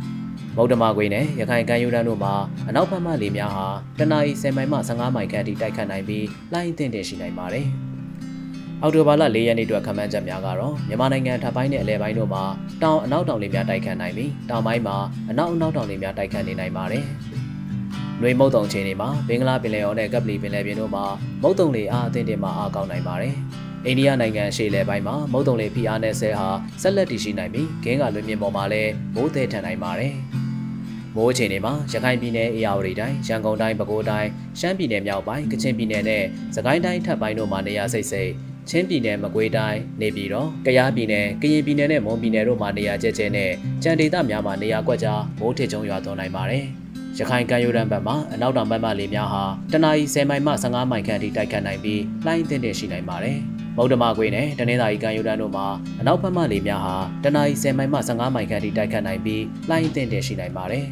[0.56, 2.34] ။မုတ်တမကွေနဲ့ရခိုင်ကမ်းရိုးတန်းတို့မှာ
[2.68, 3.66] အနောက်ဘက်မှလေများဟာ
[3.98, 7.66] တနအီ10မိုင်မှ15မိုင်ခန့်အထိတိုက်ခတ်နိုင်ပြီးလှိုင်းအသင့်တင်ရှိနိုင်ပါတယ်။
[8.82, 12.44] အော်တိုဘာလ၄ရက်နေ့အတွက်ခန့်မှန်းချက်များကတော့မြန်မာနိုင်ငံထပ်ပိုင်းနဲ့အလဲပိုင်းတို့မှာ
[12.82, 14.96] တောင်အနောက်တောင်လေများတိုက်ခတ်နိုင်ပြီးတောင်ပိုင်းမှာ
[15.30, 17.04] အနောက်အနောက်တောင်လေများတိုက်ခတ်နေနိုင်ပါတယ်။
[18.21, 21.04] နှွေမုတ်တုံချင်းတွေမှာဘင်္ဂလားပင်လယ်အော်နဲ့ကပ်ပလီပင်လယ်ပြင်တို့မှာ
[21.42, 23.35] မုတ်တုံလေအားအသင့်တင်မှအားကောင်းနိုင်ပါတယ်။
[23.87, 26.49] အိန္ဒိယနိုင်ငံရှေ့လယ်ပိုင်းမှာမုတ်တုံလေဖိအားနဲ့ဆဲဟာ
[26.83, 30.14] ဆက်လက်တည်ရှိနိုင်ပြီးဂင်းကလွင်မြင့်ပေါ်မှာလည်းမိုးသည်ထန်နိုင်ပါတယ်။
[31.16, 34.28] မိုးအခြေအနေမှာရခိုင်ပြည်နယ်အေရဝတီတိုင်းရန်ကုန်တိုင်းပဲခူးတိုင်း
[34.61, 36.25] ရှမ်းပြည်နယ်မြောက်ပိုင်းကချင်ပြည်နယ်နဲ့
[36.56, 38.30] စကိုင်းတိုင်းထပ်ပိုင်းတို့မှာနေရာစိတ်စိတ်
[38.68, 43.50] ချင်းပြည်နယ်မကွေးတိုင်းနေပြည်တော်ကယားပြည်နယ်ကရင်ပြည်နယ်နဲ့မွန်ပြည်နယ်တို့မှာနေရာကျကျနဲ့
[43.83, 46.83] ကြံဒေသများမှာနေရာကွက်ကြားမိုးထစ်ချုံရွာသွန်းနိုင်ပါတယ်
[47.18, 53.36] ရခိုင်ကမ်းရိုးတန်းဘက်မှာအနောက်တောင်ဘက်မှလေများဟာတနအီ10မိုင်မှ15မိုင်ခန့်အထိတိုက်ခတ်နိုင်ပြီးလှိုင်းအသင့်တင်ရှိနိုင်ပါတယ်။
[53.76, 55.67] မုတ်တမကွေနဲ့တနင်္သာရီကမ်းရိုးတန်းတို့မှာ
[56.00, 60.84] အနောက်ဘက်မှလေများဟာတနအီ10မိုင်မှ15မိုင်ခန့်ထိတိုက်ခတ်နိုင်ပြီးလှိုင်းအသင့်တင်ရှိနိုင်ပါတယ်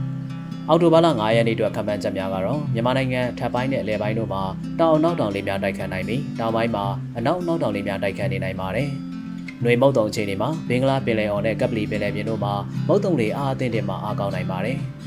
[0.68, 4.42] ။အောက်တိုဘာလ9ရက်နေ့အတွက်ခန့်မှန်းချက်များကတော့မြန်မာနိုင်ငံထပ်ပိုင်းနဲ့အလဲပိုင်းတို့မှာ
[4.80, 6.84] တောင်အနောက်တောင်လေများတိုက်ခတ်နိုင်ပြီးတောင်ပိုင်းမှာ
[7.18, 8.88] အနောက်အနောက်တောင်လေများတိုက်ခတ်နေနိုင်ပါတယ်။
[9.62, 12.52] ຫນွေမုတ်တုံချိန်တွေမှာဘင်္ဂလားပင်လယ်အော်နဲ့ကပ်ပလီပင်လယ်ပြင်တို့မှာ
[12.88, 14.78] မုတ်တုံလေအားအသင့်တင်မှာအားကောင်းနိုင်ပါတယ်။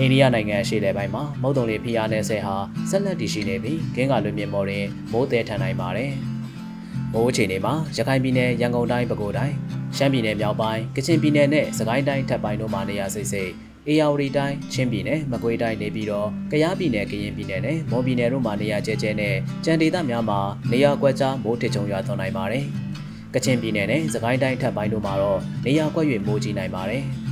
[0.00, 2.56] အိန္ဒိယနိုင်ငံရှေ့လယ်ပိုင်းမှာမုတ်တုံလေဖိအားနဲ့ဆဲဟာ
[2.90, 6.12] ဆက်လက်တည်ရှိနေပြီးဂင်းကလွင်မြေပေါ်တွင်မိုးသည်ထန်နိုင်ပါတယ်။
[7.12, 9.54] မိုးအခြေအနေမှာရခိုင်ပြည်နယ်ရန်ကုန်တိုင်းပဲခူးတိုင်း
[9.96, 13.50] ရှမ်းပြည်နယ်မြောက်ပိုင်းကချင်ပြည်နယ်နဲ့စကိုင်းတိုင်းထပ်ပိုင်းတို့မှာနေရာစိတ်စိတ်
[13.86, 19.34] အေရဝတီတိုင်းချင်းပြည်နယ်မကွေးတိုင်းနေပြီးတော့ကယားပြည်နယ်ကရင်ပြည်နယ်နဲ့မွန်ပြည်နယ်တို့မှာနေရာကျဲကျဲနဲ့
[19.64, 20.40] ကြံဒေသများမှာ
[20.72, 22.64] နေရာကွက်ကြားမိုးထစ်ချုံရွာသွန်းနိုင်ပါတယ်။
[23.34, 27.04] ကချင်ပြည်နယ်နဲ့စကိုင်းတိုင်းထပ်ပိုင်းတို့မှာတော့နေရာကွက်၍မိုးကြီးနိုင်ပါတယ်။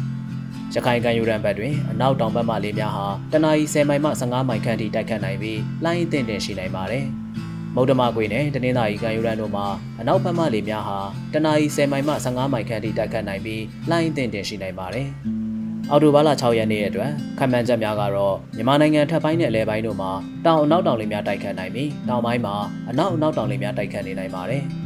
[0.74, 7.04] ရခိုင်ကမ်းရိုးတန်းဘက်တွင်အနောက်တောင်ဘက်မှလေများဟာတနအီ10မိုင်မှ15မိုင်ခန့်ထိတိုက်ခတ်နိုင်ပြီးလှိုင်းအသင့်တင်ရှိနိုင်ပါတယ်။
[7.74, 9.66] မုတ်တမကွေနဲ့တနင်္သာရီကံယူရန်တို့မှာ
[10.00, 10.98] အနောက်ဘက်မှလေများဟာ
[11.32, 15.06] တနအီ10မိုင်မှ15မိုင်ခန့်ထိတိုက်ခတ်နိုင်ပြီးလှိုင်းအသင့်တင်ရှိနိုင်ပါတယ်။
[15.90, 20.10] အော်တိုဘားလ6ရက်နေ့ရဲ့အတွက်ခံမှန်းချက်များကတော့မြန်မာနိုင်ငံထပ်ပိုင်းနဲ့အလဲပိုင်းတို့မှာ
[20.46, 22.54] တောင်အနောက်တောင်လေများတိုက်ခတ်နိုင်ပြီးတောင်ပိုင်းမှာ
[22.90, 24.64] အနောက်အနောက်တောင်လေများတိုက်ခတ်နေနိုင်ပါတယ်။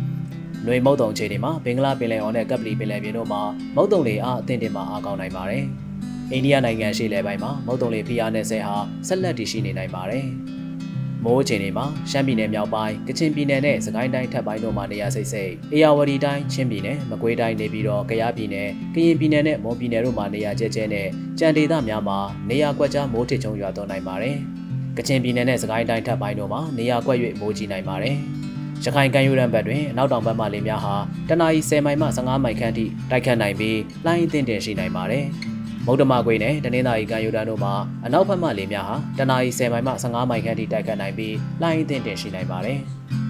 [0.67, 3.43] နှွေမုတ်တုံခြေတွေမှာဘင်္ဂလားပင်လယ်အော်နဲ့ကပ်ပလီပင်လယ်ပြင်တို့မှာ
[3.77, 5.65] မုတ်တုံလေအားအသင့်တင်မှာအားကောင်းနိုင်ပါတယ်။
[6.33, 8.77] အိန္ဒိယနိုင်ငံရှေ့လယ်ပိုင်းမှာမုတ်တုံလေဖိအားနဲ့ဆဲဟာ
[9.09, 10.27] ဆက်လက်တည်ရှိနေနိုင်ပါတယ်။
[11.25, 22.19] မိုးချိန်တွေမှာရှမ်းပြည်နယ်မြောက်ပိုင်းကချင်ပြည်နယ်နဲ့စကိုင်းတိုင်းထပ်ပိုင်းတို့မှာနေရာစိတ်စိတ်အေရဝတီတိုင်းချင်းပြည်နယ်မကွေးတိုင်းနေပြီးတော့ကယားပြည်နယ်ကရင်ပြည်နယ်နဲ့မွန်ပြည်နယ်တို့မှာနေရာကျဲကျဲနဲ့ကြံဒေသများမှာ
[22.51, 24.37] နေရာကွက်ကြားမိုးထစ်ချုံရွာသွန်းနိုင်ပါတယ်။
[24.97, 28.17] ကချင်ပြည်နယ်နဲ့စကိုင်းတိုင်းထပ်ပိုင်းတို့မှာနေရာကွက်၍မိုးကြီးနိုင်ပါတယ်။
[28.85, 30.95] ရခိုင်ကမ်းရိုးတန်းဘက်တွင်အနောက်တောင်ဘက်မှလေများဟာ
[31.29, 35.25] တနအီ10မိုင်မှ15မိုင်ခန့်ထိတိုက်ခတ်နိုင်ပြီးလှိုင်းအသင့်တင်ရှိနိုင်ပါတယ်။
[35.87, 37.73] မုတ်တမကွေနဲ့တနင်္သာရီကံယူတန်းတို့မှာ
[38.07, 42.79] အနောက်ဘက်မှလေများဟာတနအီ10မိုင်မှ15မိုင်ခန့်ထိတိုက်ခတ်နိုင်ပြီးလှိုင်းအသင့်တင်ရှိနိုင်ပါတယ်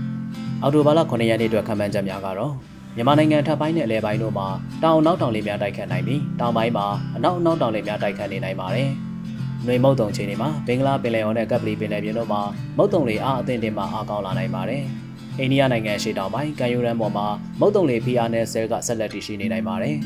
[0.62, 2.52] ။အော်တိုဘာလ9ရက်နေ့အတွက်ခံမှန်းချက်များကတော့
[2.96, 4.48] မြန်မာနိုင်ငံထပ်ပိုင်းနဲ့အလဲပိုင်းတို့မှာ
[4.82, 6.86] တောင်နောက်တောင်လေများတိုက်ခတ်နိုင်ပြီးတောင်ပိုင်းမှာ
[7.16, 8.88] အနောက်အနောက်တောင်လေများတိုက်ခတ်နေနိုင်ပါတယ်။
[9.66, 12.40] နှွေမုတ်တုံချိန်တွေမှာဘင်္ဂလားပင်လယ်အော်နဲ့ကပ်ပလီပင်လယ်ပြင်တို့မှာ
[12.76, 14.84] မုတ်တုံလေအားအသင့်တင်မှာအားကောင်းလာနိုင်ပါတယ်။
[15.40, 17.26] အိန္ဒိယနိုင်ငံရှေ့တောင်ပိုင်းကံယူရန်ပေါ်မှာ
[17.60, 19.96] မုတ်တုံလေ PR နဲ့ဆဲကဆက်လက်တည်ရှိနေနိုင်ပါတယ်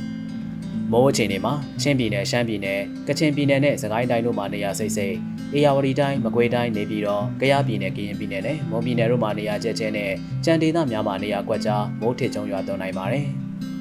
[0.92, 5.16] ။မိုးအချိန်တွေမှာချင်းပြည်နယ်ရှမ်းပြည်နယ်ကချင်ပြည်နယ်နဲ့စကိုင်းတိုင်းတို့မှာနေရာစိတ်စိတ်
[5.54, 10.10] အေရဝတီတိုင်းမကွေးတိုင်းနေပြီးတော့ကယားပြည်နယ်ကရင်ပြည်နယ်နဲ့မွန်ပြည်နယ်တို့မှာနေရာကျကျနဲ့
[10.44, 13.26] ကြံဒေသများမှာနေရာကွက်ကြားမိုးထစ်ချုံရွာသွန်းနိုင်ပါတယ်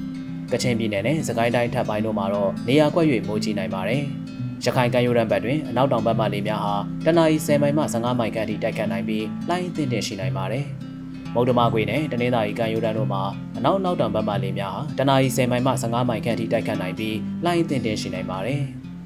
[0.52, 4.02] ။ကချင်ပြည်နယ်နဲ့စကိုင်းတိုင်းထပ်ပိုင်းတို့မှာတော့နေရာကွက်၍မိုးကြီးနိုင်ပါတယ်။
[4.64, 10.66] ရခိုင်ကမ်းရိုးတန်းဘက်တွင်အနောက်တောင်ဘက်မှလေများဟာတနအီ10မိုင်မှ15မိုင်ခန့်အထိတိုက်ခတ်နိုင်ပြီးလှိုင်းအသင့်တင်ရှိနိုင်ပါတယ်။
[11.34, 13.22] မမုတ်တမကွေနဲ့တနင်္သာရီကန်ယူရန်တို့မှာ
[13.56, 18.62] အနောက်နောက်တောင်ဘက်မှလေများဟာတနအီ10မိုင်မှ15မိုင်ခန့်ထိတိုက်ခတ်နိုင်ပြီးလှိုင်းတင်တင်ရှိနိုင်ပါတယ်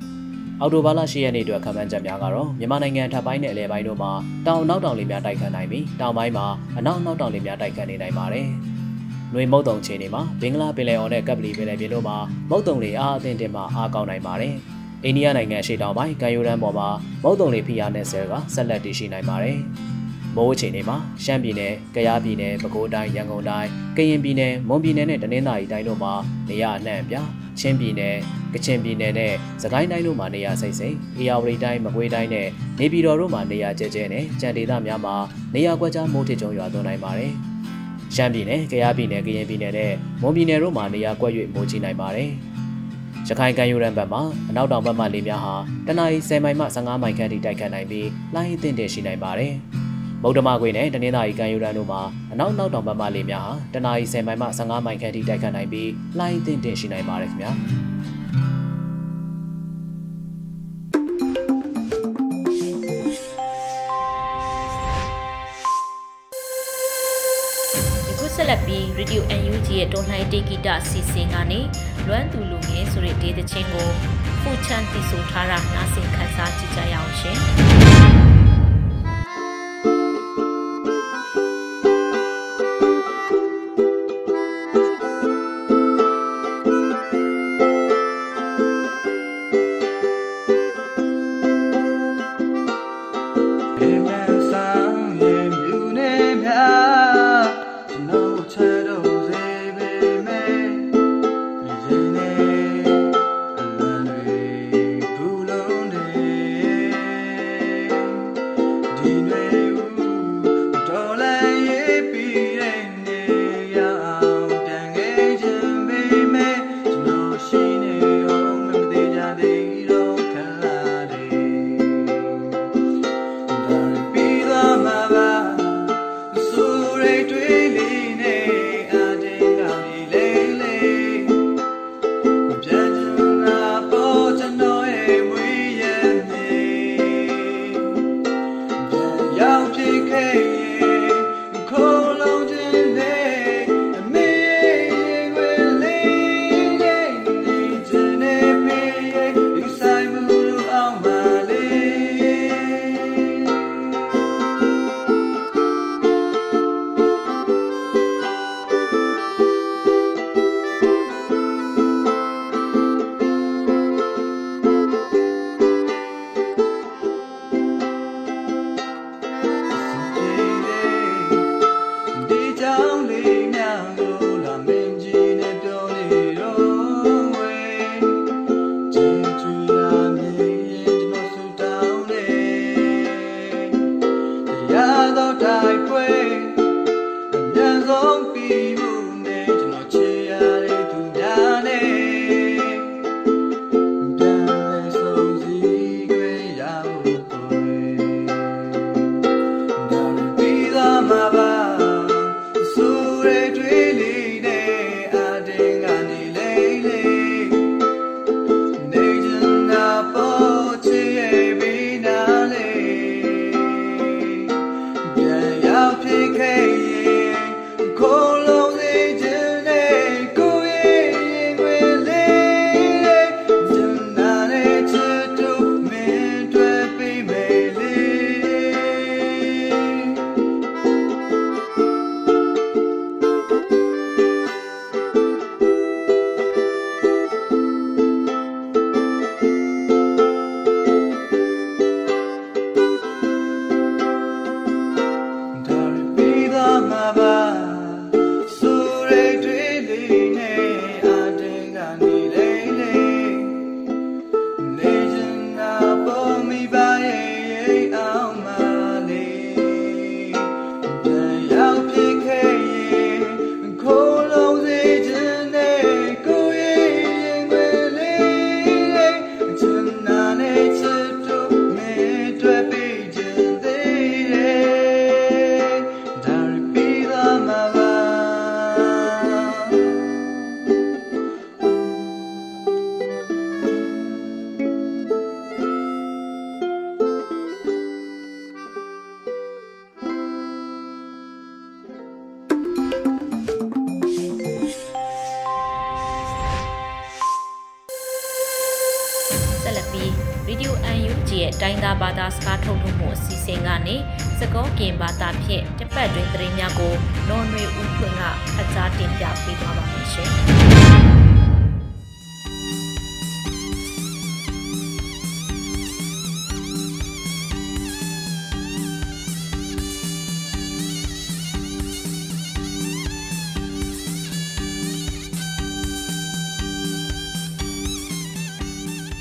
[0.60, 4.10] ။အော်တိုဘာလ10ရက်နေ့အတွက်ခံမှန်းချက်များကတော့မြန်မာနိုင်ငံထပ်ပိုင်းနဲ့အလဲပိုင်းတို့မှာ
[4.46, 6.46] တောင်နောက်တောင်လေများတိုက်ခတ်နိုင်ပြီးတောင်ပိုင်းမှာ
[6.78, 8.46] အနောက်နောက်တောင်လေများတိုက်ခတ်နေနိုင်ပါတယ်။
[9.32, 12.16] နှွေမုတ်တုံခြေနေမှာဘင်္ဂလားပင်လယ်အော်နဲ့ကပ်ပလီပင်လယ်ပြင်တို့မှာ
[12.50, 14.54] မုတ်တုံလေအားအသင့်တင်မှာအားကောင်းနိုင်ပါတယ်။
[15.04, 16.88] အိန္ဒိယနိုင်ငံရှေ့တောင်ပိုင်းကန်ယူရန်ပေါ်မှာ
[17.22, 19.58] မုတ်တုံလေဖိအားနဲ့ဆဲကဆက်လက်တည်ရှိနိုင်ပါတယ်။
[20.36, 26.12] မိုးအခြေအနေမှာရှမ်းပြည်နယ်၊ကယားပြည်နယ်၊ပဲခူးတိုင်း၊ရန်ကုန်တိုင်း၊ကရင်ပြည်နယ်၊မွန်ပြည်နယ်နဲ့တနင်္သာရီတိုင်းတို့မှာ
[26.48, 27.28] နေရာအနှံ့အပြား
[27.60, 28.16] ချင်းပြည်နယ်၊
[28.54, 35.16] ကချင်ပြည်နယ်နဲ့စကိုင်းတိုင်းတို့မှာနေရာစိတ်စိတ်၊အေရဝတီတိုင်း၊မကွေးတိုင်းနဲ့နေပြည်တော်တို့မှာနေရာကျဲကျဲနဲ့ကြံဒေသများမှာ
[35.54, 37.32] နေရာကွက်ကြားမိုးထစ်ကြုံရွာသွန်းနိုင်ပါတယ်။
[38.14, 42.30] ရှမ်းပြည်နယ်၊ကယားပြည်နယ်၊ကရင်ပြည်နယ်နဲ့မွန်ပြည်နယ်တို့မှာနေရာကွက်၍မိုးကြီးနိုင်ပါတယ်။
[43.28, 45.54] ရခိုင်ကမ်းရိုးတန်းဘက်မှာအနောက်တောင်ဘက်မှလေများဟာ
[45.86, 49.54] တနအီ10မိုင်မှ15မိုင်ခန့်ထိတိုက်ခတ်နိုင်ပြီးလှိုင်းအသင့်တင်ရှိနိုင်ပါတယ်။
[50.22, 52.00] ဗုဒ္ဓမကွေနဲ့တနင်္သာရီကမ်းရိုးတန်းတို့မှာ
[52.32, 57.52] အနောက်နောက်တောင်ဘက်မှလေများဟာတနအီ10မိုင်မှ15မိုင်ခန့်ထိတိုက်ခတ်နိုင်ပြီးလှိုင်းတင်တင်ရှိနိုင်ပါတယ်ခင်ဗျာ
[68.40, 71.60] ဆက်လက်ပြီး Radio UNG ရဲ့တွန်လှိုင်းတေဂီတာစီစဉ်ကနေ
[72.06, 73.88] လွမ်းသူလူငယ်ဆိုတဲ့ဒေသချင်းကို
[74.42, 77.97] ဖူချန်တီဆိုထားတာနားဆင်ခန်းစားကြည့်ကြရအောင်ရှင်။တိုင်း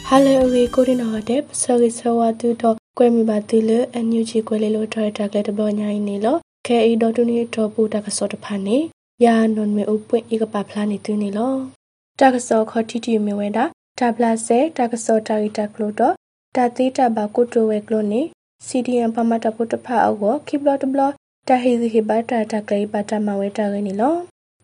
[0.10, 3.38] Hello we ko din ho de so ge so wa tu do kwe mi ba
[3.52, 6.32] tu le NUG kwe le lo try ta kle de bo nya ni lo
[6.68, 8.78] ke i do tu ni do pu ta ka so ta pha ni
[9.24, 11.48] ya non me u pwe i ka pa phla ni tu ni lo
[12.24, 13.66] ta ka so kho ti ti me we da
[14.02, 16.10] ta pla se ta ka so ta ri ta klo do
[16.56, 18.22] ta ti ta ba ko to we klo ni
[18.68, 21.14] CDM ပမတာပုတဖာအော keep lot block
[21.48, 24.16] တာဟီဟီဘတာတာကလေးပါတာမဝဲတာရင်းနီလော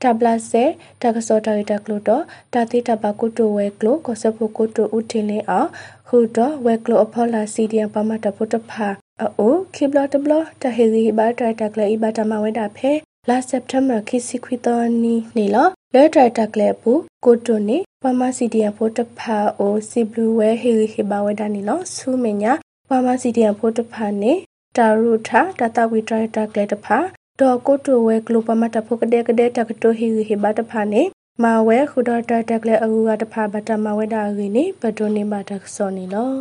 [0.03, 0.63] တဘလာစေ
[1.01, 5.69] တကစောတာရတကလို့တော့တာတိတဘကုတုဝဲကလို့ကိုစဖို့ကုတုဥထင်းလေးအောင်
[6.07, 8.87] ခုတော့ဝဲကလို့အဖော်လာစီဒီယံပမတဖို့တဖာ
[9.39, 12.91] အိုခိဘလတဘလတဟေဒီဘာတတကလေးဘာတမဝဲတာဖဲ
[13.29, 16.91] လာစက်တမ်ဘာခိစီခွီတော်နီနေလောလဲတတကလေးပူ
[17.25, 22.53] ကိုတုနေပမစီဒီယံဖို့တဖာအိုစီဘလူဝဲဟေဟီဘာဝဲတာနီလောဆူမညာ
[22.89, 24.33] ပမစီဒီယံဖို့တဖာနေ
[24.77, 26.97] တာရုထာတတဝီတရတကလေးတဖာ
[27.41, 31.01] ဒေါ်ကိုတိုဝဲဂလိုပမတဖုကတဲ့ကတဲ့တကတိုဟီဟီဘတ်ဖာနေ
[31.43, 36.31] မာဝဲခုဒတာတကလေအူကတဖာဘတမဝဲတာရင်းနေဘဒိုနေမတကစောနေလော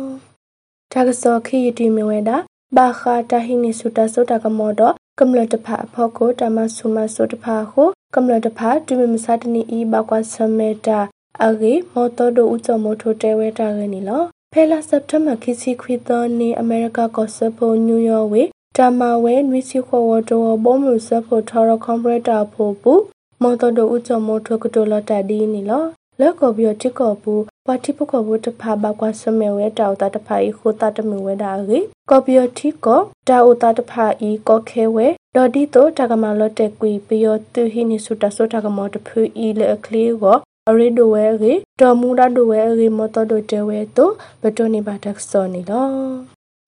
[0.93, 2.37] တကစောခီယတီမဝဲတာ
[2.77, 4.81] ဘာခာတဟိနေစုတဆုတကမောဒ
[5.19, 7.83] ကမ္လတဖာအဖို့ကိုတမဆုမဆုတဖာဟု
[8.15, 10.99] ကမ္လတဖာတူမမစတနီဤဘကွာဆမေတာ
[11.43, 18.43] အဂေမောတော်ဒိုဥချမောထိုတဲဝဲတာရင်းနေလောဖဲလာစက်တမ်ဘာခီစီခွီတော်နေအမေရိကကောဆပ်ဖို့နယူးယောက်ဝေ
[18.77, 22.93] တာမဝဲနွီစီခေါ်ဝတော်ဘောမှုစဖို့ထော်ရကွန်ပရက်တာဖို့ပူ
[23.41, 25.83] မော်တော်တို့ဥချမောထွကတိုလတာဒီနီလော
[26.19, 27.33] လက်ကောပြီးတိကောပူ
[27.67, 40.37] ပါတိပကောဘူးတဖာဘကွာစမဲဝဲတောက်တာတဖာဤခိုတာတမဝဲတာရီကောပီယတိကောတာဥတာတဖာဤကောခဲဝဲဒေါ်ဒီတိုတကမလော့တက်ကွီပီယောတူဟိနိစုတဆုတကမောတဖူဤလေအခလီကို
[40.69, 44.09] အရိဒိုဝဲရီတော်မူရာဒိုဝဲရီမော်တော်တို့တဲဝဲတို
[44.41, 45.87] ဘတိုနေပါတက်စောနီလော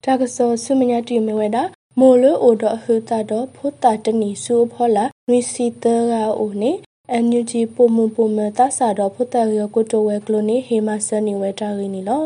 [0.04, 1.62] တကစောဆုမညာတီမဝဲတာ
[2.00, 6.72] မိုလအိုဒဟူတာဒဖိုတာတနီဆူဖောလာနွီစီတရာအိုနေ
[7.12, 12.24] အန်ယူဂျီပုံမပုံမတဆာတော့ဖိုတာရကိုတိုဝဲကလိုနေဟေမဆန်နီဝဲတာရင်းနီလော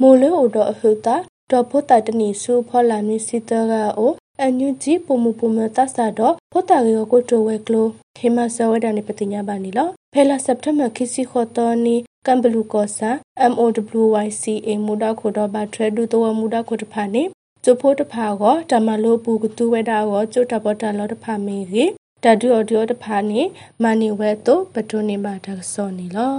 [0.00, 1.16] မိုလအိုဒဟူတာ
[1.50, 7.86] တော့ဖိုတာတနီဆူဖောလာနွီစီတရာအိုအန်ယူဂျီပုံမပုံမတဆာတော့ဖိုတာရကိုတိုဝဲကလို
[8.18, 13.10] ဟေမဆဝဲတာနေပတိညာပါနီလောဖဲလာစက်တဘာခီစီခေါ်တော်နီကမ်ဘလူကောဆာ
[13.52, 17.24] MOWYCA မူဒါခိုတော့ဘာထရဒူတော့မူဒါခိုတဖာနေ
[17.64, 21.90] ကျိုဖို့တဖာကိုတမလို့ပူကတူဝဲတာကိုကျိုတပေါ်တလောတဖာမေကြီး
[22.24, 23.40] တဒူအော်ဒီယိုတဖာနေ
[23.82, 26.34] မနီဝဲတော့ဘဒုနေပါတကစောနေလော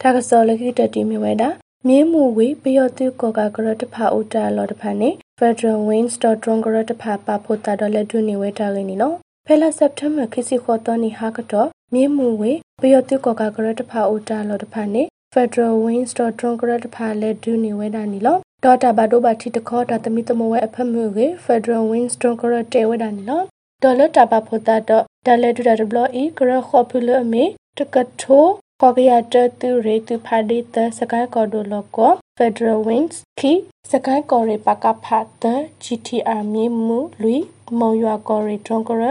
[0.00, 1.48] တကစောလခိတတိမီဝဲတာ
[1.86, 6.14] မြေမှုဝေပယောတုကောကကရတဖာဥတာလောတဖာနေ Federal Wings.
[6.42, 9.12] Drone ကရတဖာပါဖို့တာတော့လက်ဒုနေဝဲတာရင်းနီလော
[9.46, 15.02] ဖဲလာစက်တမ်ဘာခစီခေါ်တော်နီဟာကတော့မြေမှုဝေပယောတုကောကကရတဖာဥတာလောတဖာနေ
[15.34, 16.10] Federal Wings.
[16.38, 23.44] Drone ကရတဖာလက်ဒုနေဝဲတာနီလော ဒေါ်တာဘဒိုဘတီတခေါ်တာတမီတမဝဲအဖက်မှုကေဖက်ဒရယ်ဝင်းစတွန်ကရတဲဝဒန်နော်
[23.82, 27.44] ဒေါ်လာတာဘဖိုတာတော့ဒါလက်ဒူဒါဘလအီကရခေါ်ဖူလအမေ
[27.78, 33.52] တကထိုးခေါ်ကရတတူရေတူဖာဒီတစကိုင်းကော်ဒိုလောကော Federal Wings ခီ
[33.90, 35.44] စကိုင်းကော်ရေပကဖတ်တ
[35.84, 37.34] GTR မြေမူလူ
[37.78, 39.04] မော်ရွာကော်ရေတွန်ကရ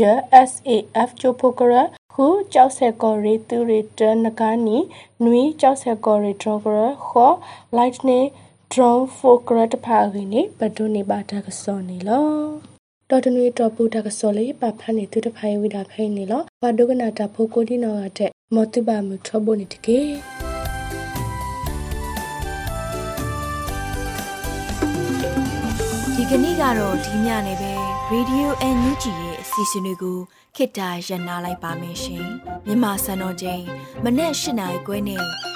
[0.00, 0.02] ရ
[0.50, 1.74] SAF ချိုဖိုကရ
[2.12, 4.78] ခုကြောက်ဆက်ကော်ရီတူရီတနကနီ
[5.24, 7.34] နွီကြောက်ဆက်ကော်ရီဒရောကရခေါ်
[7.76, 8.26] lightning
[8.76, 12.28] drone focus တဖာရင်းနေဘဒုနေပါတကစောနေလော
[13.10, 20.00] တော်တနွေတော်ပူတကစောလေးပဖတ်နေသူတဖိုင်ဝိတာဖိနေလောဘဒုကနာတာဖိုကိုဒီနောကတဲ့မောတိပါမှုထဘုန်တကေ
[26.14, 27.72] ဒီကနေ့ကတော့ဒီညနေပဲ
[28.12, 30.18] Radio NUG ရဲ့အစီအစဉ်လေးကို
[30.56, 32.26] ခေတ္တရ延လိုက်ပါမယ်ရှင်
[32.66, 33.64] မြန်မာစံတော်ချိန်
[34.04, 35.53] မနေ့၈နိုင်ခွဲနဲ့ည